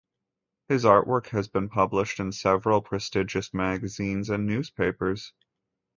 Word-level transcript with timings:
His 0.67 0.83
artwork 0.83 1.27
has 1.27 1.47
been 1.47 1.69
published 1.69 2.19
in 2.19 2.31
several 2.31 2.81
prestigious 2.81 3.53
magazines 3.53 4.31
and 4.31 4.47
newspapers. 4.47 5.31